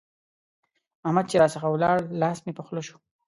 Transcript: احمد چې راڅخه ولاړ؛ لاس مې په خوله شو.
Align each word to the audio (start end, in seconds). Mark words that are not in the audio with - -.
احمد 1.07 1.25
چې 1.29 1.35
راڅخه 1.41 1.67
ولاړ؛ 1.71 1.97
لاس 2.21 2.37
مې 2.45 2.51
په 2.57 2.63
خوله 2.67 2.83
شو. 2.87 2.97